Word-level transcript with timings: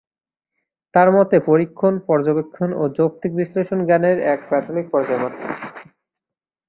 তার 0.93 1.07
মতে, 1.11 1.37
পরীক্ষণ, 1.49 1.93
পর্যবেক্ষণ 2.07 2.69
ও 2.73 2.83
যৌক্তিক 2.97 3.31
বিশ্লেষণ 3.35 3.79
জ্ঞানের 3.85 4.17
এক 4.33 4.39
প্রাথমিক 4.49 4.85
পর্যায় 4.91 5.21
মাত্র। 5.23 5.41